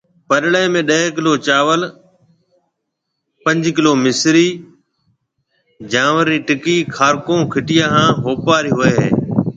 پڏݪيَ 0.29 0.63
۾ 0.73 0.81
ڏھ 0.89 1.07
ڪلو 1.15 1.33
چاوݪ، 1.45 1.81
پنجھ 3.43 3.69
ڪلو 3.75 3.91
مصرِي، 4.03 4.47
جانور 5.91 6.25
رَي 6.31 6.37
ٽِڪيَ، 6.47 6.77
کارڪون، 6.95 7.39
کِٽيا 7.53 7.85
ھان 7.93 8.09
ھوپارَي 8.23 8.71
ھوئيَ 8.77 8.91
ھيََََ 8.99 9.07